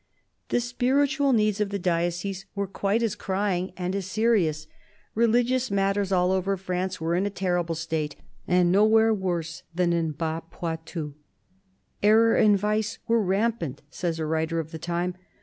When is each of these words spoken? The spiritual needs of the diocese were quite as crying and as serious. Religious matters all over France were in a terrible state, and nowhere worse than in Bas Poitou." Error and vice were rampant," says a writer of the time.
The 0.49 0.59
spiritual 0.59 1.31
needs 1.31 1.61
of 1.61 1.69
the 1.69 1.77
diocese 1.77 2.47
were 2.55 2.65
quite 2.65 3.03
as 3.03 3.13
crying 3.13 3.71
and 3.77 3.95
as 3.95 4.07
serious. 4.07 4.65
Religious 5.13 5.69
matters 5.69 6.11
all 6.11 6.31
over 6.31 6.57
France 6.57 6.99
were 6.99 7.13
in 7.13 7.27
a 7.27 7.29
terrible 7.29 7.75
state, 7.75 8.15
and 8.47 8.71
nowhere 8.71 9.13
worse 9.13 9.61
than 9.75 9.93
in 9.93 10.13
Bas 10.13 10.41
Poitou." 10.49 11.13
Error 12.01 12.33
and 12.35 12.57
vice 12.57 12.97
were 13.07 13.21
rampant," 13.21 13.83
says 13.91 14.17
a 14.17 14.25
writer 14.25 14.57
of 14.59 14.71
the 14.71 14.79
time. 14.79 15.13